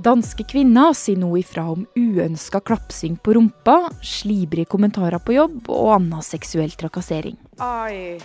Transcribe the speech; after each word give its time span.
Danske 0.00 0.46
kvinner 0.48 0.94
sier 0.96 1.18
nå 1.20 1.28
ifra 1.36 1.66
om 1.74 1.82
uønska 1.98 2.62
klapsing 2.64 3.18
på 3.20 3.34
rumpa, 3.36 3.90
slibrige 4.00 4.70
kommentarer 4.72 5.20
på 5.20 5.34
jobb 5.36 5.68
og 5.68 5.90
annen 5.98 6.24
seksuell 6.24 6.72
trakassering. 6.80 7.36
Øh, 7.60 8.16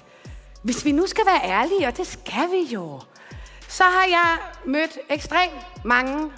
hvis 0.63 0.79
vi 0.85 0.95
nå 0.95 1.09
skal 1.11 1.27
være 1.27 1.51
ærlige, 1.59 1.89
og 1.89 1.99
det 1.99 2.07
skal 2.07 2.47
vi 2.55 2.63
jo, 2.71 2.85
så 3.67 3.83
har 3.83 4.07
jeg 4.07 4.71
møtt 4.71 4.95
ekstremt 5.11 5.83
mange 5.83 6.29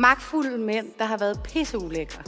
maktfulle 0.00 0.56
menn 0.56 0.88
som 0.96 1.12
har 1.12 1.20
vært 1.26 1.44
pisseulækre. 1.44 2.24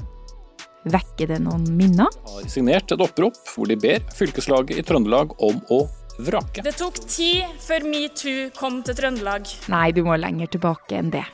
Vekker 0.93 1.33
det 1.33 1.41
noen 1.41 1.65
minner? 1.73 2.11
har 2.29 2.49
signert 2.53 2.93
et 2.93 3.01
opprop 3.01 3.39
hvor 3.55 3.71
de 3.71 3.81
ber 3.81 4.03
fylkeslaget 4.13 4.77
i 4.77 4.85
Trøndelag 4.85 5.33
om 5.41 5.63
å 5.73 5.87
vrake. 6.21 6.67
Det 6.67 6.77
tok 6.77 7.01
tid 7.09 7.47
før 7.65 7.87
metoo 7.89 8.51
kom 8.59 8.83
til 8.85 8.99
Trøndelag. 8.99 9.49
Nei, 9.73 9.89
du 9.97 10.03
må 10.05 10.21
lenger 10.21 10.53
tilbake 10.53 11.01
enn 11.01 11.15
det. 11.15 11.25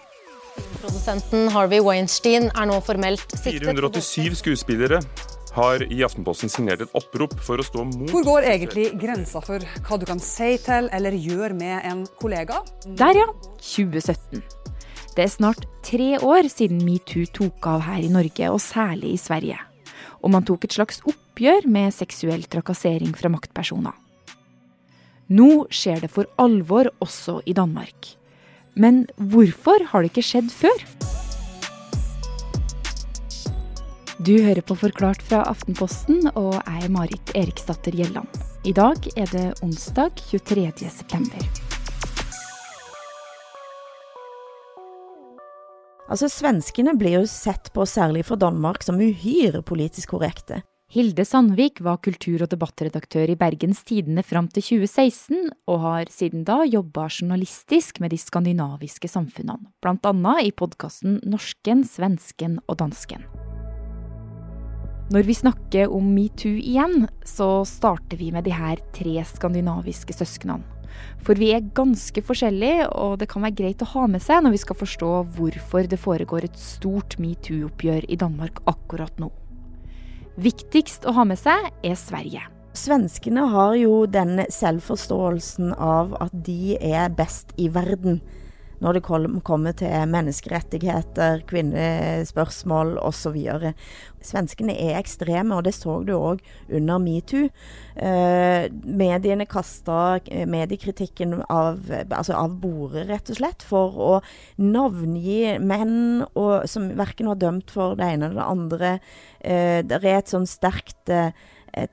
Produsenten 0.82 1.48
Harvey 1.54 1.82
Weinstein 1.84 2.48
er 2.52 2.68
nå 2.70 2.78
formelt 2.84 3.24
siktet. 3.34 3.66
487 3.66 4.38
skuespillere 4.42 5.00
har 5.56 5.82
i 5.86 6.02
Aftenposten 6.06 6.50
signert 6.52 6.84
et 6.84 6.94
opprop 6.98 7.34
for 7.42 7.58
å 7.58 7.66
stå 7.66 7.84
mot 7.88 8.10
Hvor 8.12 8.26
går 8.26 8.46
egentlig 8.52 8.90
grensa 9.00 9.42
for 9.44 9.64
hva 9.88 9.98
du 9.98 10.06
kan 10.08 10.20
si 10.22 10.54
til 10.62 10.90
eller 10.94 11.16
gjøre 11.16 11.56
med 11.58 11.88
en 11.88 12.04
kollega? 12.20 12.60
Der, 12.86 13.18
ja. 13.18 13.26
2017. 13.62 14.42
Det 15.16 15.24
er 15.24 15.32
snart 15.32 15.64
tre 15.82 16.12
år 16.22 16.46
siden 16.52 16.84
metoo 16.86 17.26
tok 17.34 17.66
av 17.66 17.88
her 17.88 18.04
i 18.06 18.12
Norge, 18.12 18.52
og 18.52 18.60
særlig 18.62 19.16
i 19.16 19.18
Sverige. 19.18 19.56
Og 20.22 20.30
man 20.30 20.46
tok 20.46 20.68
et 20.68 20.76
slags 20.76 21.02
oppgjør 21.02 21.66
med 21.70 21.94
seksuell 21.94 22.44
trakassering 22.50 23.16
fra 23.18 23.30
maktpersoner. 23.32 23.96
Nå 25.34 25.66
skjer 25.74 26.04
det 26.06 26.12
for 26.12 26.30
alvor 26.40 26.88
også 27.04 27.40
i 27.50 27.56
Danmark. 27.56 28.14
Men 28.78 29.06
hvorfor 29.18 29.82
har 29.90 30.04
det 30.04 30.12
ikke 30.12 30.22
skjedd 30.22 30.52
før? 30.54 30.82
Du 34.22 34.36
hører 34.42 34.62
på 34.66 34.76
Forklart 34.78 35.22
fra 35.22 35.40
Aftenposten, 35.50 36.28
og 36.38 36.54
er 36.62 36.86
Marit 36.94 37.32
Eriksdatter 37.38 37.94
Gjelland. 37.94 38.30
I 38.66 38.74
dag 38.74 39.02
er 39.18 39.30
det 39.34 39.46
onsdag 39.66 40.22
23. 40.30 40.70
september. 40.94 41.42
Altså, 46.08 46.30
Svenskene 46.30 46.94
blir 46.98 47.18
jo 47.18 47.26
sett 47.30 47.72
på, 47.74 47.82
særlig 47.86 48.28
fra 48.30 48.38
Danmark, 48.38 48.86
som 48.86 49.02
uhyre 49.02 49.62
politisk 49.66 50.14
korrekte. 50.14 50.62
Hilde 50.88 51.20
Sandvik 51.28 51.82
var 51.84 51.98
kultur- 52.00 52.40
og 52.40 52.48
debattredaktør 52.48 53.28
i 53.28 53.34
Bergens 53.36 53.82
Tidende 53.84 54.22
fram 54.24 54.46
til 54.48 54.64
2016, 54.64 55.50
og 55.68 55.80
har 55.82 56.08
siden 56.08 56.46
da 56.48 56.62
jobba 56.64 57.10
journalistisk 57.12 57.98
med 58.00 58.14
de 58.14 58.16
skandinaviske 58.16 59.10
samfunnene, 59.12 59.68
annet 59.84 60.46
i 60.46 60.50
podkasten 60.56 61.18
Norsken, 61.28 61.82
svensken 61.84 62.54
og 62.64 62.78
dansken. 62.80 63.26
Når 65.12 65.26
vi 65.28 65.36
snakker 65.36 65.92
om 65.92 66.08
metoo 66.14 66.56
igjen, 66.56 67.04
så 67.20 67.66
starter 67.68 68.16
vi 68.16 68.30
med 68.32 68.48
de 68.48 68.54
her 68.56 68.80
tre 68.96 69.20
skandinaviske 69.28 70.16
søsknene. 70.16 70.64
For 71.20 71.36
vi 71.36 71.50
er 71.52 71.68
ganske 71.76 72.22
forskjellige, 72.24 72.88
og 72.96 73.18
det 73.20 73.28
kan 73.28 73.44
være 73.44 73.58
greit 73.60 73.84
å 73.84 73.90
ha 73.92 74.06
med 74.08 74.24
seg 74.24 74.40
når 74.40 74.56
vi 74.56 74.62
skal 74.64 74.80
forstå 74.80 75.12
hvorfor 75.36 75.84
det 75.84 76.00
foregår 76.00 76.48
et 76.48 76.56
stort 76.56 77.18
metoo-oppgjør 77.20 78.08
i 78.08 78.16
Danmark 78.16 78.64
akkurat 78.64 79.20
nå. 79.20 79.28
Viktigst 80.38 81.02
å 81.02 81.16
ha 81.16 81.24
med 81.26 81.38
seg 81.40 81.64
er 81.82 81.96
Sverige. 81.98 82.44
Svenskene 82.78 83.42
har 83.50 83.72
jo 83.74 84.04
den 84.06 84.38
selvforståelsen 84.54 85.72
av 85.74 86.12
at 86.22 86.34
de 86.46 86.76
er 86.78 87.08
best 87.10 87.50
i 87.58 87.66
verden 87.74 88.20
når 88.82 88.98
det 88.98 89.40
kommer 89.46 89.74
til 89.78 90.10
menneskerettigheter, 90.12 91.42
kvinnespørsmål 91.48 92.96
osv. 93.02 93.38
Svenskene 94.24 94.74
er 94.74 94.98
ekstreme, 94.98 95.56
og 95.56 95.66
det 95.66 95.74
så 95.76 95.98
du 96.06 96.14
òg 96.16 96.42
under 96.74 97.02
metoo. 97.02 97.48
Eh, 97.98 98.68
mediene 98.70 99.48
kasta 99.50 100.18
mediekritikken 100.28 101.40
av, 101.50 101.82
altså 102.06 102.38
av 102.38 102.54
bordet, 102.62 103.08
rett 103.10 103.34
og 103.34 103.40
slett, 103.40 103.66
for 103.66 103.98
å 103.98 104.14
navngi 104.62 105.58
menn 105.58 106.24
og, 106.32 106.68
som 106.70 106.90
verken 106.98 107.32
var 107.32 107.42
dømt 107.42 107.74
for 107.74 107.98
det 107.98 108.12
ene 108.14 108.30
eller 108.30 108.40
det 108.40 108.50
andre. 108.56 108.96
Eh, 109.40 109.78
det 109.86 110.02
er 110.02 110.18
et 110.18 110.34
sånn 110.34 110.46
sterkt 110.50 111.10
eh, 111.12 111.30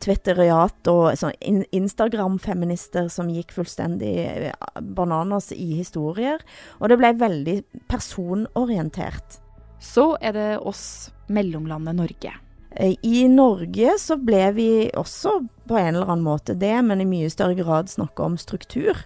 Twitteriat 0.02 0.90
og 0.92 1.18
sånn 1.20 1.36
Instagram-feminister 1.76 3.10
som 3.14 3.30
gikk 3.32 3.54
fullstendig 3.56 4.14
eh, 4.26 4.82
bananas 4.82 5.52
i 5.56 5.76
historier. 5.78 6.42
Og 6.80 6.92
det 6.92 7.00
ble 7.02 7.14
veldig 7.20 7.58
personorientert. 7.92 9.40
Så 9.82 10.14
er 10.22 10.36
det 10.36 10.50
oss, 10.66 11.12
mellomlandet 11.28 11.98
Norge. 11.98 12.34
Eh, 12.76 12.96
I 13.02 13.26
Norge 13.32 13.96
så 14.02 14.18
ble 14.22 14.44
vi 14.58 14.70
også 14.98 15.40
på 15.70 15.80
en 15.80 15.96
eller 15.96 16.10
annen 16.10 16.26
måte 16.26 16.58
det, 16.58 16.76
men 16.86 17.02
i 17.02 17.10
mye 17.10 17.32
større 17.34 17.58
grad 17.60 17.92
snakke 17.92 18.26
om 18.26 18.38
struktur. 18.42 19.00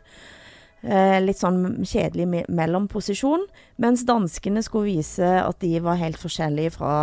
Eh, 0.81 1.17
litt 1.19 1.41
sånn 1.41 1.83
kjedelig 1.83 2.45
mellomposisjon. 2.47 3.43
Mens 3.83 4.05
danskene 4.07 4.63
skulle 4.63 4.95
vise 4.99 5.27
at 5.41 5.59
de 5.63 5.73
var 5.83 5.99
helt 5.99 6.19
forskjellige 6.21 6.77
fra 6.77 6.93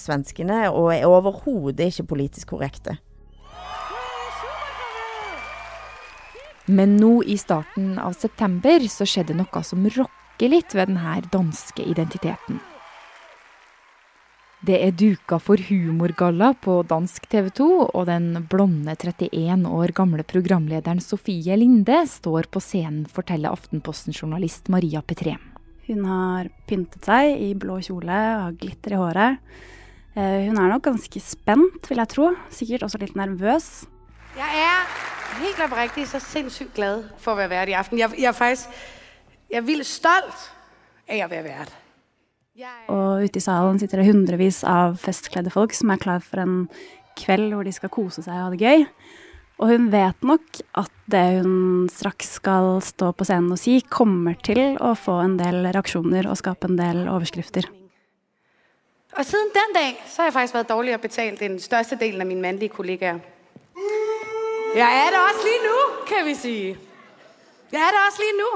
svenskene, 0.00 0.66
og 0.72 0.94
er 0.94 1.08
overhodet 1.08 1.92
ikke 1.92 2.08
politisk 2.14 2.54
korrekte. 2.54 2.96
Men 6.66 6.96
nå 6.98 7.20
i 7.22 7.36
starten 7.38 7.98
av 8.02 8.16
september 8.18 8.82
så 8.90 9.06
skjedde 9.06 9.36
noe 9.38 9.62
som 9.62 9.84
rokker 9.86 10.50
litt 10.50 10.74
ved 10.74 10.90
denne 10.90 11.20
danske 11.30 11.84
identiteten. 11.86 12.58
Det 14.66 14.78
er 14.82 14.94
duka 14.98 15.36
for 15.38 15.60
humorgalla 15.62 16.48
på 16.58 16.80
dansk 16.88 17.28
TV 17.30 17.52
2, 17.54 17.66
og 17.86 18.06
den 18.08 18.32
blonde 18.50 18.96
31 18.96 19.68
år 19.68 19.92
gamle 19.94 20.24
programlederen 20.26 21.02
Sofie 21.04 21.54
Linde 21.60 22.00
står 22.10 22.48
på 22.50 22.62
scenen, 22.64 23.04
forteller 23.06 23.54
Aftenposten-journalist 23.54 24.72
Maria 24.72 25.04
Petrem. 25.06 25.52
Hun 25.86 26.02
har 26.08 26.48
pyntet 26.66 27.04
seg 27.06 27.36
i 27.46 27.52
blå 27.54 27.78
kjole 27.84 28.10
og 28.10 28.42
har 28.48 28.58
glitter 28.58 28.96
i 28.96 29.00
håret. 29.04 29.38
Eh, 30.16 30.48
hun 30.48 30.58
er 30.58 30.72
nok 30.72 30.88
ganske 30.88 31.22
spent, 31.22 31.86
vil 31.86 32.02
jeg 32.02 32.10
tro. 32.16 32.32
Sikkert 32.50 32.88
også 32.88 32.98
litt 33.04 33.14
nervøs. 33.14 33.84
Jeg 34.34 34.64
er 34.64 34.85
helt 35.40 35.64
oppriktig 35.66 36.06
så 36.10 36.20
sindssykt 36.22 36.76
glad 36.76 37.08
for 37.22 37.34
å 37.34 37.40
være 37.40 37.52
vært 37.54 37.72
i 37.72 37.76
aften. 37.78 38.00
Jeg, 38.00 38.14
jeg 38.18 38.30
er 38.30 38.36
faktisk 38.36 38.84
jeg 39.46 39.60
er 39.60 39.66
vildt 39.66 39.86
stolt 39.86 40.46
av 41.06 41.20
å 41.22 41.28
være 41.30 41.44
vært. 41.46 41.74
Og 42.90 43.26
ute 43.26 43.38
i 43.38 43.44
salen 43.44 43.78
sitter 43.78 44.00
det 44.00 44.08
hundrevis 44.08 44.62
av 44.66 44.96
festkledde 44.98 45.52
folk 45.54 45.76
som 45.76 45.92
er 45.92 46.00
klar 46.02 46.24
for 46.24 46.40
en 46.42 46.56
kveld 47.16 47.52
hvor 47.54 47.66
de 47.68 47.74
skal 47.74 47.92
kose 47.92 48.24
seg 48.24 48.34
og 48.34 48.42
ha 48.42 48.48
det 48.54 48.64
gøy. 48.64 48.86
Og 49.56 49.70
hun 49.70 49.86
vet 49.92 50.26
nok 50.26 50.60
at 50.76 50.92
det 51.12 51.24
hun 51.38 51.86
straks 51.92 52.34
skal 52.40 52.80
stå 52.84 53.12
på 53.16 53.24
scenen 53.28 53.54
og 53.54 53.60
si, 53.60 53.78
kommer 53.80 54.36
til 54.44 54.76
å 54.82 54.92
få 54.98 55.20
en 55.22 55.38
del 55.38 55.62
reaksjoner 55.70 56.28
og 56.28 56.40
skape 56.40 56.68
en 56.68 56.80
del 56.80 57.04
overskrifter. 57.06 57.68
Og 59.16 59.24
siden 59.24 59.54
den 59.54 59.72
dag 59.76 60.02
så 60.10 60.24
har 60.24 60.28
jeg 60.28 60.36
faktisk 60.36 60.58
vært 60.58 60.74
dårligere 60.74 61.04
betalt 61.06 61.46
enn 61.46 61.56
største 61.62 61.96
delen 62.00 62.20
av 62.24 62.28
mine 62.28 62.42
mannlige 62.42 62.74
kollegaer. 62.74 63.22
Jeg 64.74 64.90
er 65.02 65.10
det 65.14 65.20
også 65.28 65.42
lige 65.46 65.62
nå, 65.62 65.78
kan 66.08 66.26
vi 66.26 66.34
si. 66.34 66.56
Jeg 67.72 67.80
er 67.80 67.90
det 67.94 68.00
også 68.08 68.22
lige 68.24 68.38
nå. 68.38 68.50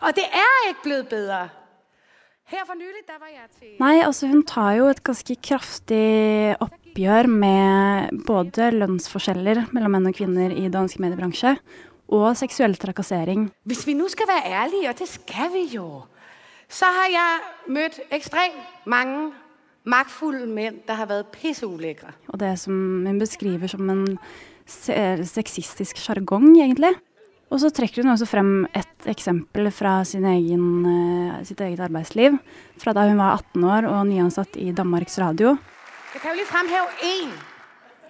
Og 0.00 0.16
det 0.16 0.24
er 0.24 0.68
ikke 0.68 0.82
blitt 0.82 1.08
bedre. 1.12 1.48
Her 2.50 2.64
for 2.66 2.74
nylig, 2.74 3.04
der 3.06 3.18
var 3.20 3.30
jeg 3.30 3.46
til 3.58 3.76
Nei, 3.78 4.00
altså 4.02 4.26
hun 4.26 4.42
tar 4.42 4.72
jo 4.74 4.88
et 4.90 5.02
ganske 5.06 5.36
kraftig 5.38 6.56
oppgjør 6.58 7.28
med 7.30 8.24
både 8.26 8.72
lønnsforskjeller 8.74 9.68
mellom 9.70 9.94
menn 9.94 10.10
og 10.10 10.16
kvinner 10.18 10.50
i 10.50 10.64
dansk 10.72 10.98
mediebransje, 10.98 11.52
og 12.10 12.34
seksuell 12.40 12.74
trakassering. 12.74 13.52
Hvis 13.70 13.84
vi 13.86 13.94
nå 13.94 14.08
skal 14.10 14.26
være 14.32 14.50
ærlige, 14.64 14.88
og 14.90 14.98
det 14.98 15.06
skal 15.12 15.52
vi 15.54 15.68
jo, 15.76 16.02
så 16.66 16.90
har 16.90 17.06
jeg 17.12 17.38
møtt 17.76 18.00
ekstremt 18.10 18.58
mange 18.90 19.30
maktfulle 19.90 20.46
menn 20.48 20.80
der 20.86 21.00
har 21.00 21.10
vært 21.10 21.32
pisseulækre. 21.34 22.14
Og 22.32 22.40
det 22.42 22.54
som 22.62 22.74
hun 23.06 23.20
beskriver 23.20 23.70
som 23.70 23.90
en 23.90 24.06
sexistisk 24.70 25.98
sjargong, 25.98 26.52
egentlig. 26.54 26.94
Og 27.50 27.58
så 27.58 27.72
trekker 27.74 28.04
hun 28.04 28.12
også 28.12 28.28
frem 28.30 28.50
et 28.78 29.06
eksempel 29.10 29.72
fra 29.74 30.00
egen, 30.06 30.66
uh, 30.86 31.40
sitt 31.42 31.60
eget 31.60 31.80
arbeidsliv. 31.82 32.38
Fra 32.78 32.94
da 32.94 33.08
hun 33.08 33.18
var 33.18 33.40
18 33.40 33.64
år 33.64 33.88
og 33.90 34.04
nyansatt 34.06 34.56
i 34.56 34.70
Danmarks 34.70 35.18
Radio. 35.18 35.56
Jeg 36.14 36.22
kan 36.22 36.30
jo 36.30 36.36
lige 36.38 36.46
fremheve 36.46 36.86
én 37.02 37.32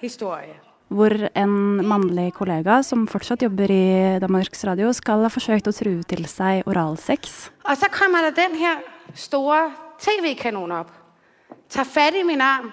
historie. 0.00 0.60
Hvor 0.90 1.12
en 1.38 1.86
mannlig 1.86 2.32
kollega 2.34 2.82
som 2.82 3.06
fortsatt 3.06 3.42
jobber 3.42 3.70
i 3.70 4.18
Danmarks 4.20 4.64
Radio, 4.66 4.92
skal 4.92 5.22
ha 5.22 5.30
forsøkt 5.30 5.70
å 5.70 5.72
true 5.72 6.02
til 6.02 6.26
seg 6.28 6.66
oralsex. 6.66 7.48
Og 7.64 7.76
så 7.78 7.88
kommer 7.94 8.26
det 8.26 8.36
den 8.36 8.58
her 8.58 8.82
store 9.14 9.70
TV-kanonen 10.02 10.80
opp, 10.82 10.90
tager 11.68 11.84
fat 11.84 12.14
i 12.14 12.22
min 12.22 12.40
arm 12.40 12.72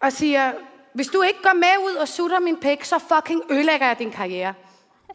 og 0.00 0.12
siger, 0.12 0.52
hvis 0.92 1.06
du 1.06 1.22
ikke 1.22 1.42
går 1.42 1.54
med 1.54 1.74
ud 1.90 1.94
og 1.94 2.08
sutter 2.08 2.40
min 2.40 2.56
pik, 2.56 2.84
så 2.84 2.98
fucking 2.98 3.42
ødelægger 3.50 3.86
jeg 3.86 3.98
din 3.98 4.10
karriere. 4.10 4.54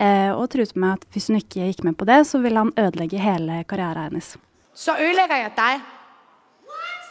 Eh, 0.01 0.31
og 0.31 0.49
truet 0.49 0.75
med 0.75 0.91
at 0.91 1.05
hvis 1.11 1.27
hun 1.27 1.35
ikke 1.35 1.49
gikk 1.49 1.83
med 1.83 1.93
på 1.93 2.05
det, 2.05 2.27
så 2.27 2.37
ville 2.37 2.57
han 2.57 2.73
ødelægge 2.79 3.19
hele 3.19 3.63
karrieren 3.63 4.03
hennes. 4.03 4.37
Så 4.73 4.91
ødelægger 4.99 5.35
jeg 5.35 5.51
deg. 5.55 5.81
What? 6.69 7.03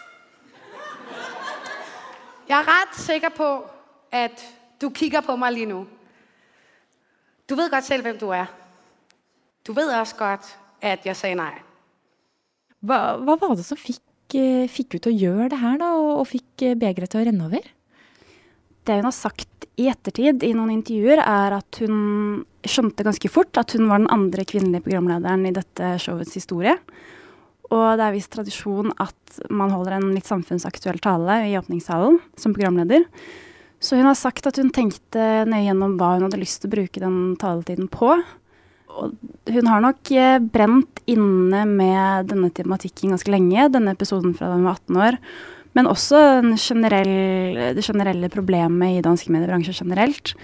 Jeg 2.49 2.58
er 2.58 2.64
ret 2.69 2.96
sikker 2.96 3.28
på 3.28 3.64
at 4.10 4.54
du 4.82 4.90
kikker 4.90 5.20
på 5.20 5.37
meg 5.37 5.52
lige 5.52 5.66
nå. 5.66 5.84
Du 7.49 7.54
vet 7.54 7.70
godt 7.70 7.84
selv 7.84 8.02
hvem 8.02 8.19
du 8.19 8.28
er. 8.28 8.46
Du 9.66 9.72
vet 9.72 9.99
også 9.99 10.16
godt 10.16 10.58
at 10.81 11.06
jeg 11.06 11.16
sa 11.16 11.34
nei. 11.34 11.54
Hva, 12.82 13.16
hva 13.22 13.37
var 13.38 13.54
det 13.54 13.64
så 13.64 13.76
fikk 13.78 14.00
eh, 14.38 14.70
fikk 14.70 14.96
ut 14.96 15.05
til 15.05 15.12
å 15.12 15.20
gjøre 15.26 15.49
det 15.52 15.61
her, 15.62 15.79
da, 15.81 15.93
og, 16.00 16.11
og 16.23 16.29
fikk 16.31 16.67
eh, 16.67 16.79
begeret 16.79 17.12
til 17.12 17.23
å 17.23 17.25
renne 17.29 17.49
over? 17.49 17.70
Det 18.82 18.99
hun 18.99 19.08
har 19.08 19.14
sagt 19.14 19.67
i 19.81 19.88
ettertid 19.90 20.43
i 20.44 20.52
noen 20.56 20.75
intervjuer, 20.75 21.23
er 21.23 21.56
at 21.56 21.81
hun 21.82 22.43
skjønte 22.67 23.06
ganske 23.06 23.31
fort 23.32 23.58
at 23.58 23.75
hun 23.76 23.88
var 23.90 24.02
den 24.02 24.11
andre 24.12 24.44
kvinnelige 24.49 24.84
programlederen 24.87 25.46
i 25.49 25.55
dette 25.55 25.94
showets 26.02 26.34
historie. 26.37 26.76
Og 27.73 27.87
det 27.96 28.05
er 28.05 28.14
visst 28.14 28.32
tradisjon 28.34 28.93
at 29.00 29.38
man 29.49 29.73
holder 29.73 29.96
en 29.96 30.11
litt 30.12 30.29
samfunnsaktuell 30.29 31.00
tale 31.02 31.38
i 31.49 31.56
åpningssalen 31.56 32.19
som 32.37 32.52
programleder. 32.56 33.06
Så 33.82 33.96
hun 33.99 34.06
har 34.06 34.19
sagt 34.19 34.46
at 34.46 34.61
hun 34.61 34.70
tenkte 34.75 35.46
nøye 35.49 35.64
gjennom 35.64 35.96
hva 35.99 36.12
hun 36.14 36.26
hadde 36.26 36.38
lyst 36.43 36.61
til 36.62 36.70
å 36.70 36.75
bruke 36.76 37.02
den 37.02 37.17
taletiden 37.40 37.88
på. 37.90 38.14
Hun 39.52 39.70
har 39.70 39.82
nok 39.84 40.12
eh, 40.14 40.38
brent 40.42 41.02
inne 41.10 41.64
med 41.68 42.28
denne 42.30 42.50
tematikken 42.54 43.14
ganske 43.14 43.32
lenge, 43.32 43.70
denne 43.72 43.94
episoden 43.96 44.36
fra 44.36 44.50
da 44.50 44.58
hun 44.58 44.68
var 44.68 44.78
18 44.80 45.00
år. 45.08 45.18
Men 45.72 45.88
også 45.88 46.18
generell, 46.60 47.72
det 47.76 47.84
generelle 47.86 48.28
problemet 48.32 48.98
i 48.98 49.04
dansk 49.04 49.30
mediebransje 49.32 49.72
generelt. 49.78 50.34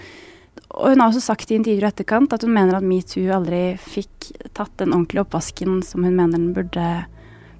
Og 0.72 0.92
hun 0.92 1.02
har 1.02 1.10
også 1.10 1.24
sagt 1.24 1.50
i 1.50 1.58
intervjuer 1.58 1.86
i 1.86 1.90
etterkant 1.92 2.32
at 2.32 2.44
hun 2.44 2.54
mener 2.54 2.78
at 2.78 2.86
metoo 2.86 3.28
aldri 3.36 3.62
fikk 3.80 4.30
tatt 4.56 4.72
den 4.80 4.94
ordentlige 4.96 5.24
oppvasken 5.24 5.82
som 5.84 6.04
hun 6.04 6.16
mener 6.16 6.36
den 6.38 6.50
burde, 6.56 6.88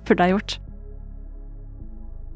burde 0.08 0.24
ha 0.24 0.32
gjort. 0.32 0.58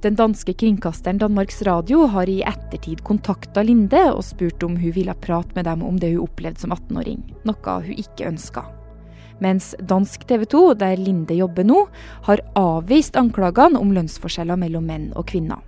Den 0.02 0.16
danske 0.18 0.50
kringkasteren 0.58 1.18
Danmarks 1.18 1.60
Radio 1.62 2.08
har 2.10 2.26
i 2.26 2.40
ettertid 2.42 3.04
kontakta 3.06 3.62
Linde 3.62 4.00
og 4.10 4.24
spurt 4.26 4.64
om 4.66 4.74
hun 4.74 4.94
ville 4.96 5.14
prate 5.22 5.54
med 5.54 5.68
dem 5.68 5.84
om 5.86 5.98
det 6.02 6.16
hun 6.16 6.24
opplevde 6.24 6.58
som 6.58 6.74
18-åring, 6.74 7.20
noe 7.46 7.74
hun 7.84 8.00
ikke 8.02 8.26
ønska. 8.26 8.64
Mens 9.42 9.72
dansk 9.78 10.24
TV 10.26 10.46
2, 10.50 10.62
der 10.82 10.98
Linde 10.98 11.36
jobber 11.38 11.66
nå, 11.66 11.84
har 12.26 12.42
avvist 12.58 13.14
anklagene 13.18 13.78
om 13.78 13.94
lønnsforskjeller 13.94 14.58
mellom 14.58 14.90
menn 14.90 15.06
og 15.14 15.28
kvinner. 15.30 15.62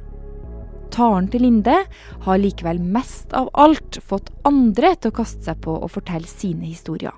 Taren 0.90 1.30
til 1.30 1.46
Linde 1.46 1.76
har 2.26 2.42
likevel 2.42 2.82
mest 2.82 3.30
av 3.38 3.52
alt 3.54 4.00
fått 4.02 4.34
andre 4.50 4.96
til 4.98 5.14
å 5.14 5.18
kaste 5.22 5.46
seg 5.46 5.62
på 5.62 5.78
å 5.78 5.90
fortelle 5.90 6.26
sine 6.30 6.66
historier. 6.66 7.14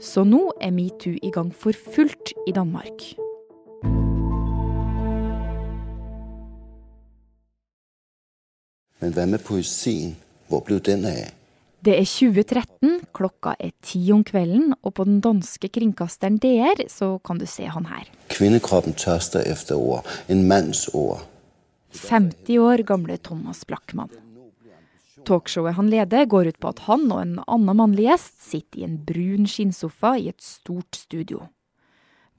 Så 0.00 0.28
nå 0.28 0.50
er 0.60 0.76
metoo 0.76 1.16
i 1.16 1.32
gang 1.32 1.48
for 1.52 1.72
fullt 1.96 2.36
i 2.48 2.56
Danmark. 2.56 3.08
Men 9.00 9.14
hva 9.16 9.26
med 9.26 9.44
poesien? 9.44 10.16
Hvor 10.50 10.64
ble 10.66 10.80
den 10.84 11.06
av? 11.08 11.30
Det 11.80 11.94
er 11.96 12.04
2013, 12.04 13.06
klokka 13.16 13.54
er 13.56 13.70
ti 13.80 14.02
om 14.12 14.20
kvelden, 14.26 14.74
og 14.84 14.98
på 14.98 15.06
den 15.08 15.22
danske 15.24 15.70
kringkasteren 15.72 16.36
DR 16.42 16.82
så 16.92 17.14
kan 17.24 17.40
du 17.40 17.46
se 17.48 17.64
han 17.72 17.88
her. 17.88 18.10
Kvinnekroppen 18.28 18.92
tørster 19.00 19.46
etter 19.48 19.80
ord. 19.80 20.04
En 20.28 20.44
manns 20.50 20.90
ord. 20.92 21.22
50 21.96 22.60
år 22.60 22.84
gamle 22.84 23.16
Thomas 23.16 23.64
Blackman. 23.64 24.12
Talkshowet 25.24 25.74
han 25.76 25.88
leder 25.92 26.28
går 26.28 26.52
ut 26.52 26.60
på 26.60 26.68
at 26.68 26.84
han 26.86 27.08
og 27.08 27.22
en 27.22 27.34
annen 27.46 27.76
mannlig 27.76 28.06
gjest 28.10 28.36
sitter 28.44 28.82
i 28.82 28.86
en 28.86 29.00
brun 29.04 29.48
skinnsofa 29.48 30.14
i 30.20 30.28
et 30.34 30.44
stort 30.44 31.00
studio. 31.00 31.46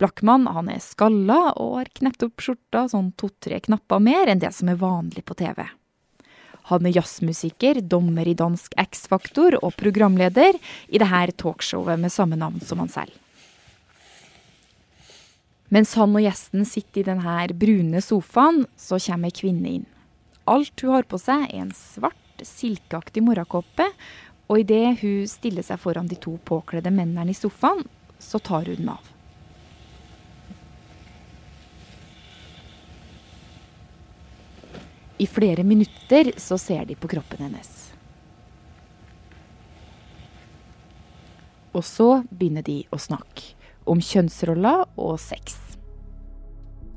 Blackman 0.01 0.47
han 0.49 0.69
er 0.69 0.81
skalla 0.81 1.51
og 1.61 1.75
har 1.79 1.91
knept 1.97 2.25
opp 2.25 2.41
skjorta 2.41 2.87
sånn 2.89 3.11
to-tre 3.17 3.59
knapper 3.61 4.01
mer 4.01 4.29
enn 4.29 4.41
det 4.41 4.53
som 4.53 4.69
er 4.69 4.81
vanlig 4.81 5.25
på 5.25 5.37
TV. 5.37 5.65
Han 6.69 6.85
er 6.85 6.95
jazzmusiker, 6.95 7.81
dommer 7.81 8.27
i 8.27 8.37
dansk 8.37 8.75
X-Faktor 8.79 9.57
og 9.61 9.73
programleder 9.79 10.59
i 10.87 11.01
det 11.01 11.09
her 11.09 11.33
talkshowet 11.33 11.99
med 11.99 12.13
samme 12.13 12.37
navn 12.39 12.61
som 12.65 12.83
han 12.83 12.91
selv. 12.91 13.15
Mens 15.71 15.93
han 15.95 16.11
og 16.11 16.25
gjesten 16.25 16.65
sitter 16.67 16.99
i 17.01 17.07
denne 17.07 17.45
brune 17.55 18.01
sofaen, 18.03 18.65
så 18.75 18.99
kommer 18.99 19.31
ei 19.31 19.37
kvinne 19.37 19.77
inn. 19.77 19.87
Alt 20.51 20.83
hun 20.83 20.97
har 20.97 21.07
på 21.07 21.19
seg, 21.21 21.45
er 21.47 21.63
en 21.63 21.71
svart, 21.75 22.43
silkeaktig 22.43 23.23
morgenkåpe, 23.23 23.87
og 24.51 24.59
idet 24.59 24.99
hun 24.99 25.23
stiller 25.31 25.63
seg 25.63 25.79
foran 25.79 26.11
de 26.11 26.19
to 26.19 26.35
påkledde 26.43 26.91
mennene 26.91 27.31
i 27.31 27.37
sofaen, 27.37 27.85
så 28.19 28.41
tar 28.43 28.67
hun 28.67 28.81
den 28.83 28.91
av. 28.91 29.11
I 35.21 35.27
flere 35.29 35.63
minutter 35.63 36.31
så 36.41 36.57
ser 36.57 36.85
de 36.89 36.95
på 36.97 37.09
kroppen 37.11 37.43
hennes. 37.45 37.69
Og 41.77 41.85
så 41.85 42.23
begynner 42.31 42.65
de 42.65 42.81
å 42.89 42.99
snakke 42.99 43.53
om 43.85 44.01
kjønnsroller 44.01 44.87
og 44.97 45.19
sex. 45.21 45.70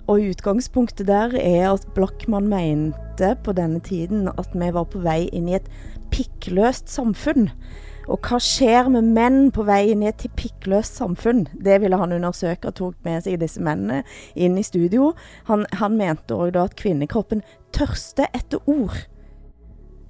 Og 0.04 0.20
utgangspunktet 0.20 1.08
der 1.08 1.32
er 1.40 1.70
at 1.72 1.86
Blackman 1.96 2.48
mente 2.48 3.30
på 3.44 3.54
denne 3.56 3.80
tiden 3.80 4.28
at 4.28 4.52
vi 4.52 4.68
var 4.74 4.84
på 4.92 5.00
vei 5.00 5.30
inn 5.32 5.48
i 5.48 5.56
et 5.56 5.70
pikkløst 6.12 6.92
samfunn. 6.92 7.48
Og 8.04 8.20
hva 8.28 8.36
skjer 8.42 8.90
med 8.92 9.08
menn 9.16 9.48
på 9.54 9.64
vei 9.64 9.94
inn 9.94 10.02
i 10.04 10.10
et 10.10 10.26
pikkløst 10.36 11.00
samfunn? 11.00 11.46
Det 11.56 11.78
ville 11.80 11.96
han 11.96 12.12
undersøke 12.12 12.68
og 12.68 12.76
tok 12.76 12.98
med 13.06 13.24
seg 13.24 13.40
disse 13.40 13.62
mennene 13.64 14.02
inn 14.36 14.58
i 14.60 14.66
studio. 14.66 15.14
Han, 15.48 15.64
han 15.80 15.96
mente 15.96 16.36
òg 16.36 16.52
da 16.52 16.66
at 16.68 16.76
kvinnekroppen 16.76 17.40
tørster 17.72 18.28
etter 18.36 18.60
ord. 18.68 19.06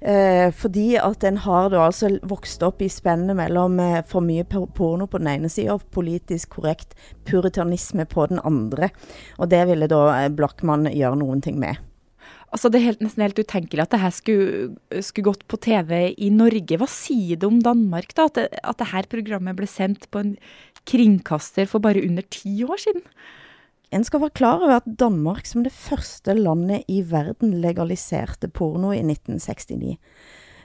Eh, 0.05 0.51
fordi 0.53 0.99
at 1.01 1.23
en 1.25 1.39
har 1.41 1.71
da 1.73 1.79
altså 1.87 2.11
vokst 2.29 2.61
opp 2.65 2.83
i 2.85 2.89
spennet 2.93 3.33
mellom 3.39 3.79
eh, 3.81 4.03
for 4.05 4.21
mye 4.21 4.45
porno 4.45 5.07
på 5.09 5.17
den 5.17 5.31
ene 5.31 5.49
sida 5.49 5.73
og 5.79 5.87
politisk 5.95 6.59
korrekt 6.59 6.93
puritanisme 7.25 8.05
på 8.05 8.27
den 8.29 8.41
andre. 8.45 8.91
Og 9.39 9.49
det 9.49 9.63
ville 9.71 9.89
da 9.89 10.03
eh, 10.13 10.29
Blackman 10.29 10.91
gjøre 10.91 11.17
noen 11.23 11.41
ting 11.41 11.57
med. 11.61 11.81
Altså 12.53 12.69
Det 12.69 12.79
er 12.79 12.85
helt, 12.91 13.01
nesten 13.01 13.25
helt 13.25 13.41
utenkelig 13.41 13.81
at 13.81 13.95
det 13.95 14.01
her 14.03 14.13
skulle, 14.13 15.01
skulle, 15.01 15.31
gått 15.31 15.47
på 15.49 15.57
TV 15.65 16.13
i 16.13 16.29
Norge. 16.29 16.77
Hva 16.77 16.87
sier 16.87 17.41
det 17.41 17.49
om 17.49 17.57
Danmark, 17.65 18.13
da? 18.13 18.29
At, 18.29 18.37
det, 18.37 18.61
at 18.61 18.83
dette 18.83 19.09
programmet 19.11 19.57
ble 19.57 19.67
sendt 19.67 20.05
på 20.13 20.21
en 20.21 20.35
kringkaster 20.85 21.65
for 21.67 21.81
bare 21.81 22.05
under 22.05 22.23
ti 22.29 22.61
år 22.63 22.77
siden? 22.85 23.01
En 23.95 24.03
skal 24.03 24.25
være 24.25 24.35
klar 24.35 24.63
over 24.63 24.81
at 24.81 24.87
Danmark 24.99 25.45
som 25.47 25.63
det 25.63 25.71
første 25.71 26.33
landet 26.35 26.83
i 26.91 26.99
verden 27.07 27.53
legaliserte 27.63 28.49
porno 28.51 28.91
i 28.91 28.99
1969. 28.99 29.95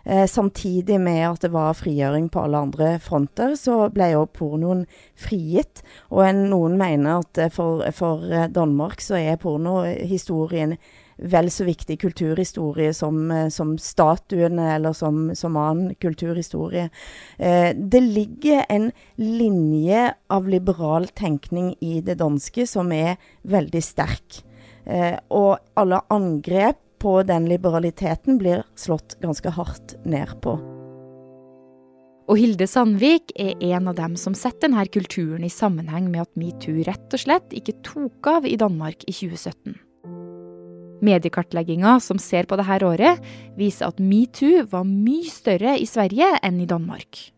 Eh, 0.05 0.27
samtidig 0.27 0.97
med 1.01 1.21
at 1.29 1.45
det 1.45 1.53
var 1.53 1.77
frigjøring 1.79 2.31
på 2.33 2.43
alle 2.43 2.65
andre 2.67 2.89
fronter, 2.99 3.55
så 3.55 3.85
ble 3.95 4.09
jo 4.17 4.25
pornoen 4.35 4.83
frigitt. 5.15 5.85
Og 6.11 6.25
en, 6.27 6.49
noen 6.51 6.75
mener 6.81 7.21
at 7.21 7.53
for, 7.55 7.85
for 7.95 8.25
Danmark 8.51 9.05
så 9.05 9.21
er 9.21 9.39
pornohistorien 9.39 10.75
vel 11.21 11.51
så 11.53 11.65
viktig 11.65 11.99
kulturhistorie 12.01 12.95
som, 12.95 13.31
eh, 13.31 13.49
som 13.49 13.77
statuene 13.79 14.75
eller 14.75 14.93
som, 14.93 15.31
som 15.35 15.57
annen 15.57 15.95
kulturhistorie. 16.01 16.91
Eh, 17.39 17.71
det 17.77 18.01
ligger 18.01 18.65
en 18.69 18.91
linje 19.17 20.15
av 20.31 20.49
liberal 20.49 21.09
tenkning 21.09 21.75
i 21.81 22.01
det 22.01 22.19
danske 22.21 22.67
som 22.67 22.93
er 22.93 23.17
veldig 23.43 23.83
sterk. 23.85 24.43
Eh, 24.87 25.17
og 25.29 25.59
alle 25.75 26.01
angrep 26.11 26.81
på 27.01 27.23
den 27.25 27.49
liberaliteten 27.49 28.39
blir 28.39 28.65
slått 28.77 29.17
ganske 29.23 29.53
hardt 29.57 29.97
ned 30.05 30.37
på. 30.45 30.59
Og 32.31 32.39
Hilde 32.39 32.69
Sandvik 32.71 33.33
er 33.41 33.57
en 33.73 33.89
av 33.91 33.97
dem 33.99 34.15
som 34.21 34.37
setter 34.39 34.69
denne 34.69 34.85
kulturen 34.93 35.43
i 35.43 35.51
sammenheng 35.51 36.13
med 36.13 36.29
at 36.29 36.37
metoo 36.39 36.85
rett 36.87 37.17
og 37.17 37.25
slett 37.25 37.57
ikke 37.57 37.81
tok 37.83 38.29
av 38.31 38.47
i 38.47 38.59
Danmark 38.61 39.03
i 39.09 39.15
2017. 39.17 39.90
Mediekartlegginga 41.05 41.99
som 42.05 42.21
ser 42.23 42.49
på 42.51 42.59
dette 42.61 42.81
året, 42.87 43.21
viser 43.59 43.91
at 43.91 44.01
metoo 44.01 44.65
var 44.71 44.87
mye 44.89 45.29
større 45.31 45.77
i 45.79 45.89
Sverige 45.89 46.33
enn 46.43 46.63
i 46.63 46.69
Danmark. 46.71 47.31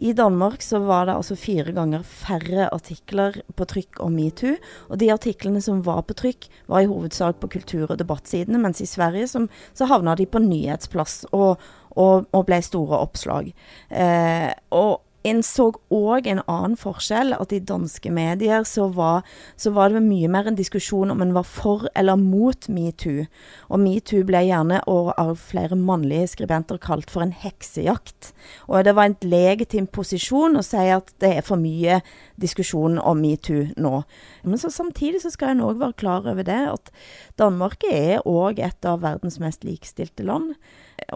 I 0.00 0.12
Danmark 0.12 0.62
så 0.62 0.78
var 0.78 1.06
det 1.06 1.14
altså 1.18 1.34
fire 1.36 1.74
ganger 1.76 2.04
færre 2.06 2.68
artikler 2.72 3.34
på 3.56 3.66
trykk 3.68 3.98
om 4.00 4.14
metoo. 4.16 4.54
Og 4.88 5.00
de 5.02 5.10
artiklene 5.12 5.60
som 5.60 5.82
var 5.84 6.04
på 6.08 6.16
trykk, 6.16 6.46
var 6.70 6.84
i 6.84 6.88
hovedsak 6.88 7.40
på 7.42 7.50
kultur- 7.52 7.90
og 7.90 7.98
debattsidene, 8.00 8.62
mens 8.62 8.80
i 8.80 8.88
Sverige 8.88 9.28
som, 9.28 9.50
så 9.74 9.90
havna 9.90 10.14
de 10.16 10.24
på 10.30 10.40
nyhetsplass 10.40 11.26
og, 11.34 11.60
og, 11.98 12.30
og 12.32 12.46
ble 12.48 12.62
store 12.64 13.02
oppslag. 13.02 13.52
Eh, 13.90 14.48
og 14.72 15.02
en 15.26 15.42
så 15.44 15.66
òg 15.92 16.28
en 16.30 16.40
annen 16.48 16.76
forskjell, 16.80 17.34
at 17.36 17.52
i 17.52 17.60
danske 17.60 18.10
medier 18.14 18.64
så 18.68 18.86
var, 18.94 19.26
så 19.60 19.72
var, 19.76 19.92
det 19.92 20.00
mye 20.04 20.30
mer 20.32 20.48
en 20.48 20.56
diskusjon 20.56 21.12
om 21.12 21.20
en 21.20 21.34
var 21.36 21.44
for 21.44 21.86
eller 21.98 22.16
mot 22.20 22.68
metoo. 22.72 23.26
Og 23.68 23.82
metoo 23.82 24.24
ble 24.28 24.42
gjerne, 24.48 24.80
og 24.88 25.12
av 25.20 25.34
flere 25.42 25.76
mannlige 25.76 26.32
skribenter, 26.34 26.80
kalt 26.80 27.12
for 27.12 27.26
en 27.26 27.34
heksejakt. 27.36 28.32
Og 28.68 28.84
det 28.86 28.96
var 28.96 29.10
en 29.10 29.18
legitim 29.20 29.90
posisjon 29.92 30.56
å 30.56 30.64
si 30.64 30.86
at 30.88 31.12
det 31.20 31.34
er 31.36 31.46
for 31.46 31.60
mye 31.60 32.00
diskusjon 32.40 32.96
om 32.98 33.20
metoo 33.20 33.68
nå. 33.76 34.02
Men 34.44 34.60
så 34.60 34.72
samtidig 34.72 35.20
så 35.24 35.34
skal 35.34 35.54
en 35.54 35.66
òg 35.68 35.80
være 35.82 35.98
klar 36.00 36.28
over 36.30 36.46
det, 36.46 36.62
at 36.72 36.92
Danmark 37.40 37.84
er 37.90 38.24
òg 38.28 38.62
et 38.64 38.88
av 38.88 39.04
verdens 39.04 39.40
mest 39.42 39.68
likestilte 39.68 40.24
land. 40.24 40.54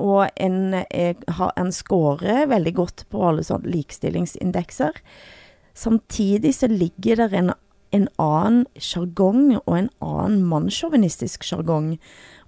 Og 0.01 0.27
en, 0.37 0.75
en 0.75 1.73
scorer 1.73 2.47
veldig 2.51 2.75
godt 2.77 3.07
på 3.13 3.23
alle 3.29 3.45
sånne 3.47 3.73
likestillingsindekser. 3.75 5.01
Samtidig 5.75 6.55
så 6.55 6.71
ligger 6.71 7.25
det 7.25 7.39
en, 7.39 7.53
en 7.95 8.09
annen 8.21 8.65
sjargong 8.77 9.57
og 9.63 9.75
en 9.79 9.91
annen 10.03 10.43
mannssjåvinistisk 10.51 11.47
sjargong 11.47 11.95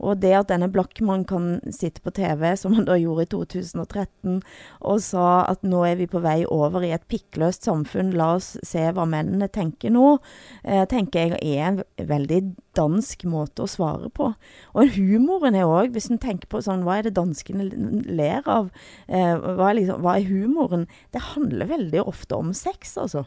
og 0.03 0.21
det 0.21 0.33
at 0.37 0.51
denne 0.51 0.69
Blackman 0.73 1.25
kan 1.29 1.57
sitte 1.73 2.03
på 2.05 2.13
TV, 2.17 2.49
som 2.59 2.75
han 2.77 2.87
da 2.89 2.97
gjorde 3.01 3.27
i 3.27 3.31
2013, 3.33 4.41
og 4.85 5.01
sa 5.05 5.29
at 5.49 5.65
nå 5.67 5.83
er 5.89 5.99
vi 6.01 6.09
på 6.11 6.21
vei 6.25 6.39
over 6.45 6.85
i 6.85 6.93
et 6.97 7.07
pikkløst 7.11 7.67
samfunn, 7.69 8.15
la 8.17 8.35
oss 8.37 8.55
se 8.67 8.85
hva 8.93 9.07
mennene 9.09 9.49
tenker 9.53 9.95
nå, 9.95 10.19
eh, 10.65 10.85
tenker 10.91 11.37
jeg 11.37 11.41
er 11.41 11.67
en 11.71 11.83
veldig 11.97 12.43
dansk 12.77 13.25
måte 13.33 13.65
å 13.65 13.71
svare 13.71 14.11
på. 14.13 14.33
Og 14.77 14.99
humoren 14.99 15.57
er 15.57 15.69
òg, 15.69 15.95
hvis 15.95 16.11
en 16.13 16.21
tenker 16.21 16.51
på 16.53 16.61
sånn, 16.65 16.85
hva 16.85 16.99
er 16.99 17.09
det 17.09 17.17
danskene 17.17 17.71
ler 18.05 18.45
av? 18.45 18.69
Eh, 19.09 19.33
hva, 19.33 19.71
er 19.71 19.81
liksom, 19.81 20.05
hva 20.05 20.19
er 20.19 20.29
humoren? 20.29 20.85
Det 21.17 21.25
handler 21.33 21.73
veldig 21.73 22.05
ofte 22.05 22.37
om 22.37 22.53
sex, 22.57 22.99
altså. 23.01 23.25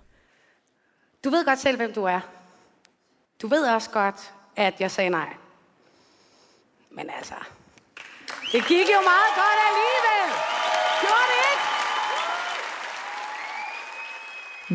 Du 1.23 1.29
vet 1.29 1.45
godt 1.45 1.59
selv 1.59 1.77
hvem 1.81 1.91
du 1.91 2.05
er. 2.07 2.23
Du 3.41 3.47
vet 3.51 3.65
også 3.67 3.91
godt 3.91 4.21
at 4.55 4.79
jeg 4.79 4.91
sier 4.91 5.11
nei. 5.11 5.27
Men 6.95 7.09
altså, 7.11 7.35
det 8.53 8.61
gikk 8.63 8.87
jo 8.87 9.01
meget 9.03 9.33
godt 9.35 9.59
alligevel. 9.65 10.29
Gjorde 11.01 11.25
det 11.31 11.41
ikke? 11.49 11.67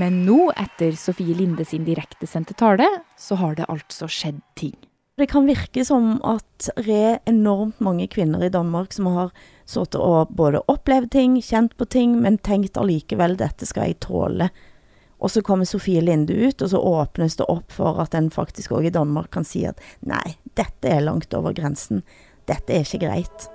Men 0.03 0.21
nå, 0.27 0.39
etter 0.53 0.93
Sofie 1.01 1.37
Linde 1.39 1.65
sin 1.65 1.87
direktesendte 1.89 2.55
tale, 2.61 2.91
så 3.17 3.41
har 3.41 3.57
det 3.57 3.71
altså 3.73 4.09
skjedd 4.11 4.43
ting. 4.61 4.77
Det 5.17 5.31
kan 5.31 5.47
virke 5.47 5.85
som 5.87 6.19
at 6.27 6.69
det 6.77 7.01
er 7.01 7.19
enormt 7.31 7.81
mange 7.81 8.09
kvinner 8.11 8.43
i 8.45 8.53
Danmark 8.53 8.93
som 8.93 9.07
har 9.15 9.33
sittet 9.65 10.01
og 10.03 10.29
både 10.35 10.61
opplevd 10.69 11.13
ting, 11.15 11.39
kjent 11.41 11.77
på 11.79 11.89
ting, 11.89 12.21
men 12.21 12.37
tenkt 12.37 12.77
allikevel 12.77 13.39
dette 13.41 13.65
skal 13.71 13.89
jeg 13.89 14.01
tåle. 14.05 14.51
Og 15.25 15.31
så 15.31 15.41
kommer 15.43 15.65
Sofie 15.65 16.01
Linde 16.05 16.35
ut, 16.47 16.63
og 16.63 16.69
så 16.69 16.79
åpnes 16.79 17.37
det 17.37 17.47
opp 17.49 17.73
for 17.73 18.01
at 18.03 18.15
en 18.15 18.31
faktisk 18.31 18.75
òg 18.77 18.91
i 18.91 18.93
Danmark 18.93 19.31
kan 19.33 19.47
si 19.49 19.65
at 19.65 19.81
nei, 20.05 20.37
dette 20.53 20.91
er 20.91 21.01
langt 21.01 21.33
over 21.35 21.55
grensen. 21.57 22.03
Dette 22.49 22.77
er 22.77 22.85
ikke 22.85 23.07
greit. 23.07 23.49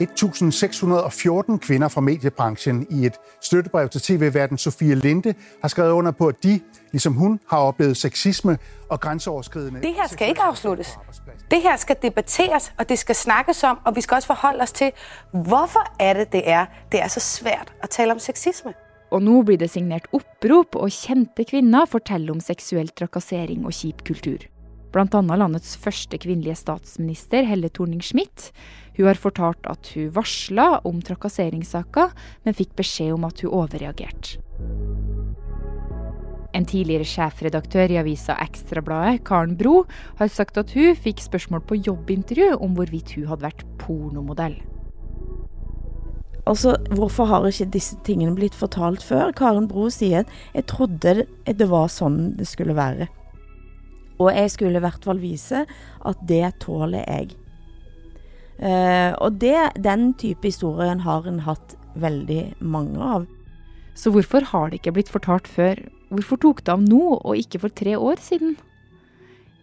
1614 0.00 1.58
kvinner 1.58 1.88
fra 1.88 2.00
mediebransjen 2.00 2.86
i 2.90 3.06
et 3.06 3.16
støttebrev 3.40 3.88
til 3.88 4.00
TV-verden 4.00 4.58
Sofie 4.58 4.94
Linde 4.94 5.34
har 5.60 5.68
skrevet 5.68 5.90
under 5.90 6.10
på, 6.10 6.28
at 6.28 6.42
de, 6.42 6.60
ligesom 6.92 7.12
hun, 7.12 7.40
har 7.50 7.58
oplevet 7.58 7.96
sexisme 7.96 8.58
og 8.88 9.00
grænseoverskridende... 9.00 9.82
Det 9.82 9.94
her 9.94 10.08
skal 10.08 10.28
ikke 10.28 10.42
afsluttes. 10.42 10.98
Det 11.50 11.62
her 11.62 11.76
skal 11.76 11.96
debatteres, 12.02 12.72
og 12.78 12.88
det 12.88 12.98
skal 12.98 13.14
snakkes 13.14 13.64
om, 13.64 13.78
og 13.84 13.96
vi 13.96 14.00
skal 14.00 14.14
også 14.14 14.26
forholde 14.26 14.62
os 14.62 14.72
til, 14.72 14.92
hvorfor 15.32 15.92
er 15.98 16.12
det, 16.12 16.32
det 16.32 16.50
er, 16.50 16.66
det 16.92 17.02
er 17.02 17.08
så 17.08 17.20
svært 17.20 17.72
at 17.82 17.90
tale 17.90 18.12
om 18.12 18.18
sexisme. 18.18 18.74
Og 19.10 19.22
nå 19.26 19.40
blir 19.46 19.58
det 19.58 19.70
signert 19.72 20.06
opprop, 20.14 20.78
og 20.78 20.94
kjente 20.94 21.44
kvinner 21.48 21.88
forteller 21.90 22.34
om 22.34 22.42
seksuell 22.42 22.90
trakassering 22.94 23.66
og 23.66 23.74
kjip 23.74 24.04
kultur. 24.06 24.46
Annet 24.90 25.38
landets 25.38 25.76
første 25.78 26.18
kvinnelige 26.18 26.58
statsminister, 26.58 27.46
Helle 27.46 27.70
Thorning-Schmidt. 27.70 28.50
Hun 28.96 29.06
har 29.06 29.18
fortalt 29.18 29.66
at 29.70 29.92
hun 29.94 30.10
varsla 30.14 30.80
om 30.86 30.98
trakasseringssaker, 31.02 32.10
men 32.44 32.58
fikk 32.58 32.74
beskjed 32.78 33.14
om 33.14 33.26
at 33.28 33.42
hun 33.44 33.54
overreagerte. 33.62 34.40
En 36.50 36.66
tidligere 36.66 37.06
sjefredaktør 37.06 37.92
i 37.94 38.00
avisa 38.00 38.34
Ekstrabladet, 38.42 39.22
Karen 39.26 39.54
Bro, 39.58 39.84
har 40.18 40.30
sagt 40.34 40.58
at 40.58 40.74
hun 40.74 40.98
fikk 40.98 41.22
spørsmål 41.22 41.62
på 41.62 41.78
jobbintervju 41.78 42.58
om 42.58 42.74
hvorvidt 42.74 43.14
hun 43.14 43.30
hadde 43.30 43.46
vært 43.46 43.62
pornomodell. 43.78 44.58
Altså, 46.50 46.74
Hvorfor 46.98 47.28
har 47.30 47.46
ikke 47.46 47.70
disse 47.76 47.96
tingene 48.06 48.34
blitt 48.34 48.56
fortalt 48.58 49.04
før? 49.06 49.30
Karen 49.36 49.68
Bro 49.70 49.86
sier 49.94 50.24
at 50.24 50.32
jeg 50.56 50.66
trodde 50.72 51.26
det 51.46 51.68
var 51.70 51.90
sånn 51.92 52.32
det 52.38 52.48
skulle 52.50 52.74
være. 52.74 53.06
Og 54.20 54.32
jeg 54.34 54.50
skulle 54.52 54.80
i 54.80 54.84
hvert 54.84 55.04
fall 55.06 55.20
vise 55.22 55.62
at 56.10 56.24
det 56.28 56.42
tåler 56.64 57.06
jeg. 57.06 57.36
Uh, 58.60 59.16
og 59.22 59.38
det, 59.40 59.56
den 59.80 60.10
type 60.20 60.44
historien 60.44 61.00
har 61.06 61.24
en 61.28 61.40
hatt 61.46 61.76
veldig 61.96 62.42
mange 62.60 62.98
av. 63.00 63.24
Så 63.96 64.12
hvorfor 64.12 64.44
har 64.50 64.68
det 64.68 64.80
ikke 64.80 64.96
blitt 64.98 65.12
fortalt 65.12 65.48
før? 65.48 65.80
Hvorfor 66.10 66.40
tok 66.42 66.64
det 66.66 66.74
av 66.74 66.82
nå, 66.82 67.00
og 67.22 67.38
ikke 67.38 67.62
for 67.62 67.72
tre 67.72 67.96
år 67.96 68.20
siden? 68.20 68.58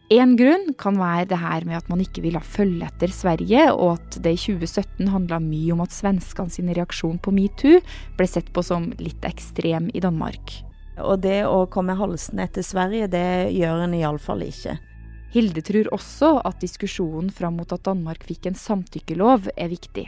Én 0.07 0.37
grunn 0.39 0.69
kan 0.79 0.95
være 0.95 1.25
det 1.27 1.37
her 1.41 1.65
med 1.67 1.81
at 1.81 1.89
man 1.91 1.99
ikke 1.99 2.21
ville 2.23 2.39
følge 2.39 2.87
etter 2.87 3.11
Sverige, 3.11 3.65
og 3.73 3.97
at 3.97 4.15
det 4.23 4.31
i 4.37 4.39
2017 4.39 5.09
handla 5.11 5.41
mye 5.43 5.73
om 5.75 5.81
at 5.83 5.91
svenskene 5.91 6.53
sin 6.53 6.69
reaksjon 6.71 7.17
på 7.19 7.33
metoo 7.35 7.81
ble 8.15 8.27
sett 8.31 8.47
på 8.55 8.63
som 8.63 8.85
litt 9.03 9.25
ekstrem 9.27 9.89
i 9.91 9.99
Danmark. 9.99 10.53
Og 11.03 11.19
det 11.25 11.41
å 11.43 11.65
komme 11.67 11.97
halsen 11.99 12.39
etter 12.39 12.63
Sverige, 12.63 13.09
det 13.11 13.51
gjør 13.57 13.83
en 13.83 13.97
iallfall 13.97 14.45
ikke. 14.47 14.77
Hilde 15.35 15.59
tror 15.67 15.89
også 15.97 16.29
at 16.47 16.63
diskusjonen 16.63 17.27
fram 17.27 17.59
mot 17.59 17.75
at 17.75 17.83
Danmark 17.83 18.23
fikk 18.29 18.47
en 18.47 18.55
samtykkelov, 18.55 19.49
er 19.59 19.73
viktig. 19.73 20.05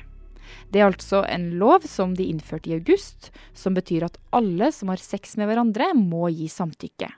Det 0.72 0.80
er 0.80 0.88
altså 0.88 1.26
en 1.28 1.50
lov 1.60 1.84
som 1.92 2.16
de 2.16 2.30
innførte 2.32 2.72
i 2.72 2.78
august, 2.80 3.34
som 3.52 3.76
betyr 3.76 4.08
at 4.08 4.16
alle 4.32 4.72
som 4.72 4.96
har 4.96 5.04
sex 5.04 5.36
med 5.36 5.52
hverandre, 5.52 5.92
må 5.92 6.32
gi 6.32 6.48
samtykke. 6.48 7.12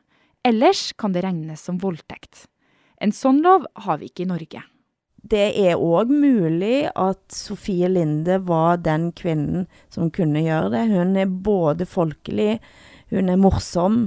Ellers 0.50 0.90
kan 0.98 1.14
det 1.14 1.22
regnes 1.28 1.62
som 1.62 1.78
voldtekt. 1.78 2.48
En 3.02 3.14
sånn 3.16 3.42
lov 3.42 3.66
har 3.82 3.98
vi 3.98 4.12
ikke 4.12 4.28
i 4.28 4.30
Norge. 4.30 4.62
Det 5.22 5.48
er 5.58 5.80
òg 5.82 6.10
mulig 6.14 6.90
at 6.98 7.22
Sofie 7.34 7.90
Linde 7.90 8.40
var 8.46 8.82
den 8.82 9.10
kvinnen 9.18 9.68
som 9.94 10.12
kunne 10.14 10.42
gjøre 10.44 10.72
det. 10.74 10.84
Hun 10.92 11.16
er 11.18 11.30
både 11.30 11.88
folkelig, 11.90 12.60
hun 13.14 13.30
er 13.30 13.40
morsom, 13.42 14.04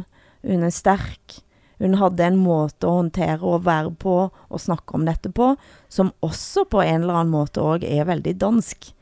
hun 0.46 0.66
er 0.66 0.74
sterk. 0.74 1.40
Hun 1.82 1.96
hadde 1.98 2.22
en 2.22 2.38
måte 2.38 2.86
å 2.86 3.00
håndtere 3.00 3.42
og 3.42 3.64
være 3.66 3.90
på 3.98 4.16
og 4.30 4.62
snakke 4.62 4.94
om 4.94 5.06
dette 5.08 5.30
på, 5.34 5.54
som 5.90 6.12
også 6.22 6.66
på 6.70 6.82
en 6.84 7.02
eller 7.02 7.22
annen 7.22 7.34
måte 7.34 7.62
òg 7.62 7.86
er 7.86 8.06
veldig 8.06 8.36
dansk. 8.42 8.92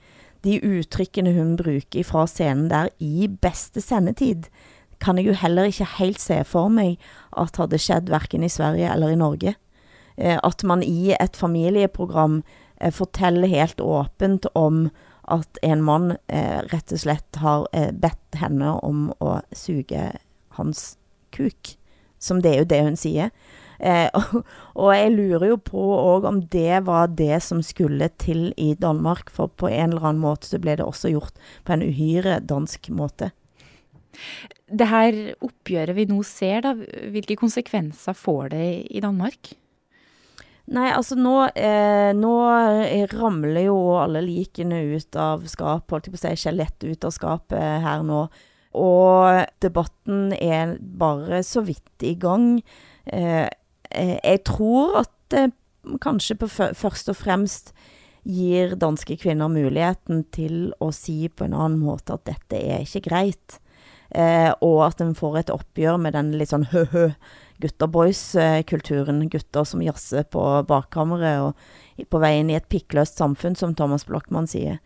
De 0.43 0.57
uttrykkene 0.57 1.35
hun 1.37 1.53
bruker 1.61 2.07
fra 2.07 2.25
scenen 2.31 2.71
der 2.73 2.89
i 2.99 3.29
beste 3.29 3.85
sendetid, 3.85 4.49
kan 5.03 5.19
jeg 5.19 5.29
jo 5.29 5.37
heller 5.37 5.69
ikke 5.69 5.89
helt 5.99 6.23
se 6.23 6.39
for 6.47 6.71
meg 6.73 6.97
at 7.39 7.59
hadde 7.59 7.81
skjedd 7.83 8.11
verken 8.13 8.47
i 8.47 8.51
Sverige 8.53 8.89
eller 8.95 9.13
i 9.13 9.19
Norge. 9.19 9.57
Eh, 10.17 10.39
at 10.43 10.65
man 10.65 10.83
i 10.83 11.15
et 11.19 11.37
familieprogram 11.37 12.43
eh, 12.81 12.93
forteller 12.93 13.49
helt 13.49 13.81
åpent 13.81 14.47
om 14.55 14.89
at 15.33 15.59
en 15.63 15.83
mann 15.83 16.17
eh, 16.27 16.61
rett 16.73 16.93
og 16.93 17.05
slett 17.05 17.39
har 17.41 17.69
bedt 17.73 18.37
henne 18.37 18.75
om 18.83 19.13
å 19.23 19.39
suge 19.55 20.11
hans 20.59 20.97
kuk. 21.33 21.77
Som 22.23 22.43
det 22.43 22.53
er 22.53 22.63
jo 22.63 22.71
det 22.71 22.81
hun 22.87 22.99
sier. 22.99 23.31
Eh, 23.83 24.09
og, 24.19 24.43
og, 24.77 24.91
jeg 24.95 25.13
lurer 25.17 25.49
jo 25.51 25.59
på 25.67 25.85
òg 25.99 26.27
om 26.29 26.41
det 26.53 26.83
var 26.87 27.11
det 27.19 27.41
som 27.45 27.63
skulle 27.67 28.11
til 28.23 28.51
i 28.61 28.73
Danmark, 28.79 29.31
for 29.33 29.51
på 29.51 29.71
en 29.71 29.95
eller 29.95 30.13
annen 30.13 30.23
måte 30.23 30.49
så 30.49 30.61
ble 30.63 30.77
det 30.79 30.87
også 30.87 31.13
gjort 31.15 31.41
på 31.67 31.75
en 31.75 31.87
uhyre 31.87 32.39
dansk 32.47 32.93
måte. 32.95 33.33
Det 34.69 34.87
her 34.91 35.19
oppgjøret 35.41 35.97
vi 35.97 36.07
nå 36.11 36.21
ser, 36.27 36.63
da, 36.67 36.77
hvilke 37.13 37.37
konsekvenser 37.41 38.17
får 38.17 38.53
det 38.53 38.67
i 38.93 39.03
Danmark? 39.05 39.55
Nei, 40.73 40.89
altså 40.89 41.19
nå, 41.21 41.35
eh, 41.53 42.13
nå 42.17 42.33
ramler 43.13 43.67
jo 43.67 43.77
alle 44.01 44.23
likene 44.25 44.79
ut 44.95 45.19
av 45.21 45.45
skapet, 45.51 45.93
holdt 45.93 46.09
jeg 46.09 46.15
på 46.15 46.21
å 46.21 46.23
si, 46.23 46.33
skjelettet 46.47 46.87
ut 46.89 47.05
av 47.09 47.13
skapet 47.13 47.85
her 47.85 48.05
nå. 48.09 48.23
Og 48.81 49.43
debatten 49.61 50.33
er 50.33 50.79
bare 50.81 51.43
så 51.45 51.61
vidt 51.67 52.07
i 52.09 52.15
gang. 52.17 52.63
Eh, 53.05 53.49
eh 53.93 54.17
jeg 54.23 54.45
tror 54.49 55.03
at 55.03 55.13
det 55.29 55.51
kanskje 56.01 56.39
først 56.41 57.11
og 57.11 57.19
fremst 57.19 57.73
gir 58.25 58.77
danske 58.79 59.19
kvinner 59.19 59.51
muligheten 59.51 60.25
til 60.33 60.71
å 60.81 60.93
si 60.95 61.27
på 61.29 61.45
en 61.45 61.57
annen 61.59 61.81
måte 61.83 62.15
at 62.15 62.25
dette 62.31 62.57
er 62.57 62.87
ikke 62.87 63.09
greit. 63.11 63.59
Eh, 64.13 64.51
og 64.61 64.83
at 64.89 65.01
en 65.01 65.15
får 65.17 65.39
et 65.41 65.53
oppgjør 65.55 65.97
med 66.01 66.17
den 66.17 66.35
litt 66.37 66.53
sånn 66.53 66.69
hø-hø 66.73 67.13
gutter 67.63 67.89
boys-kulturen. 67.89 69.23
Gutter 69.33 69.69
som 69.69 69.85
jazzer 69.85 70.27
på 70.29 70.43
bakkammeret 70.69 71.47
og 71.47 72.09
på 72.11 72.21
vei 72.23 72.37
inn 72.41 72.51
i 72.53 72.59
et 72.59 72.69
pikkløst 72.73 73.21
samfunn, 73.21 73.57
som 73.59 73.77
Thomas 73.79 74.05
Blochmann 74.09 74.51
sier. 74.51 74.81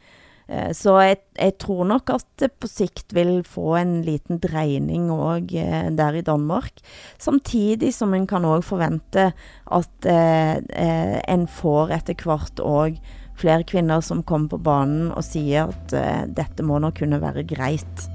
Eh, 0.46 0.70
så 0.76 0.94
jeg, 1.02 1.18
jeg, 1.34 1.56
tror 1.62 1.86
nok 1.90 2.12
at 2.14 2.26
det 2.38 2.52
på 2.60 2.70
sikt 2.70 3.14
vil 3.16 3.40
få 3.46 3.74
en 3.80 3.96
liten 4.06 4.38
dreining 4.42 5.08
òg 5.10 5.56
eh, 5.58 5.90
der 5.96 6.20
i 6.20 6.24
Danmark. 6.26 6.82
Samtidig 7.18 7.92
som 7.96 8.14
en 8.14 8.28
kan 8.30 8.46
òg 8.46 8.62
forvente 8.66 9.32
at 9.34 10.10
eh, 10.10 10.58
eh, 10.70 11.16
en 11.26 11.48
får 11.50 11.96
etter 11.98 12.22
hvert 12.22 12.62
òg 12.62 13.00
flere 13.36 13.66
kvinner 13.68 14.00
som 14.00 14.22
kommer 14.24 14.54
på 14.54 14.62
banen 14.64 15.10
og 15.10 15.26
sier 15.26 15.68
at 15.68 15.92
dette 16.32 16.64
må 16.64 16.78
nå 16.80 16.88
kunne 16.96 17.20
være 17.20 17.44
greit. 17.44 18.06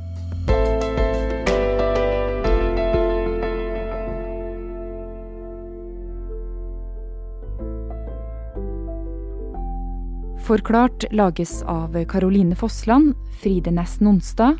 Forklart 10.42 11.06
lages 11.12 11.62
av 11.64 12.06
Caroline 12.06 12.56
Fossland, 12.56 13.14
Fride 13.42 13.72
Næss 13.72 14.00
Nonstad, 14.02 14.58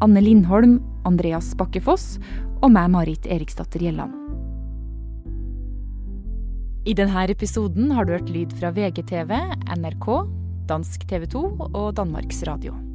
Anne 0.00 0.20
Lindholm, 0.20 0.78
Andreas 1.04 1.50
Bakkefoss 1.58 2.20
og 2.62 2.70
meg, 2.70 2.92
Marit 2.94 3.26
Eriksdatter 3.26 3.82
Gjelland. 3.82 4.14
I 6.86 6.94
denne 6.94 7.26
episoden 7.32 7.90
har 7.96 8.06
du 8.06 8.14
hørt 8.14 8.30
lyd 8.30 8.54
fra 8.60 8.70
VGTV, 8.76 9.34
NRK, 9.74 10.10
dansk 10.70 11.08
TV 11.10 11.26
2 11.34 11.46
og 11.72 11.94
Danmarks 11.98 12.44
Radio. 12.46 12.93